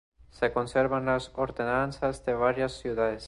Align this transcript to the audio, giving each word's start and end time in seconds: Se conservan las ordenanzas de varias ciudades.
Se 0.31 0.51
conservan 0.51 1.05
las 1.05 1.31
ordenanzas 1.35 2.25
de 2.25 2.33
varias 2.33 2.71
ciudades. 2.71 3.19